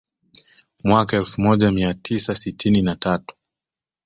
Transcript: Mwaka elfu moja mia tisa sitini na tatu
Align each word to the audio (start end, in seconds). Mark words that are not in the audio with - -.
Mwaka 0.83 1.17
elfu 1.17 1.41
moja 1.41 1.71
mia 1.71 1.93
tisa 1.93 2.35
sitini 2.35 2.81
na 2.81 2.95
tatu 2.95 3.35